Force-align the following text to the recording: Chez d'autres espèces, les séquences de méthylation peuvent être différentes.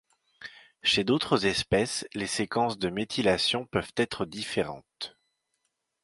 Chez 0.81 1.03
d'autres 1.03 1.45
espèces, 1.45 2.07
les 2.15 2.25
séquences 2.25 2.79
de 2.79 2.89
méthylation 2.89 3.67
peuvent 3.67 3.93
être 3.97 4.25
différentes. 4.25 5.15